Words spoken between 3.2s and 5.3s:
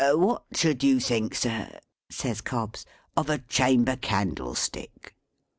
a chamber candlestick?"